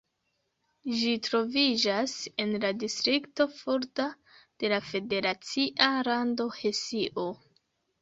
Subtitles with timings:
[1.01, 2.15] Ĝi troviĝas
[2.45, 7.33] en la distrikto Fulda de la federacia lando Hesio.